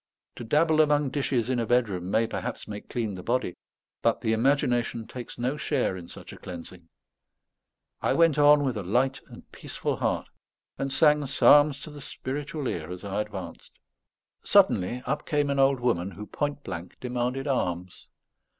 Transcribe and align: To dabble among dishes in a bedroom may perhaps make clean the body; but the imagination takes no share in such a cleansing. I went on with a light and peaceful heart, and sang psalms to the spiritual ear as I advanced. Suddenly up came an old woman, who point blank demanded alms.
To 0.37 0.43
dabble 0.43 0.81
among 0.81 1.11
dishes 1.11 1.47
in 1.47 1.59
a 1.59 1.65
bedroom 1.67 2.09
may 2.09 2.25
perhaps 2.25 2.67
make 2.67 2.89
clean 2.89 3.13
the 3.13 3.21
body; 3.21 3.55
but 4.01 4.21
the 4.21 4.33
imagination 4.33 5.05
takes 5.05 5.37
no 5.37 5.57
share 5.57 5.95
in 5.95 6.07
such 6.07 6.33
a 6.33 6.39
cleansing. 6.39 6.89
I 8.01 8.13
went 8.13 8.39
on 8.39 8.63
with 8.63 8.77
a 8.77 8.81
light 8.81 9.21
and 9.27 9.51
peaceful 9.51 9.97
heart, 9.97 10.29
and 10.79 10.91
sang 10.91 11.27
psalms 11.27 11.79
to 11.81 11.91
the 11.91 12.01
spiritual 12.01 12.65
ear 12.67 12.89
as 12.91 13.05
I 13.05 13.21
advanced. 13.21 13.73
Suddenly 14.41 15.03
up 15.05 15.27
came 15.27 15.51
an 15.51 15.59
old 15.59 15.79
woman, 15.79 16.09
who 16.09 16.25
point 16.25 16.63
blank 16.63 16.99
demanded 16.99 17.45
alms. 17.45 18.07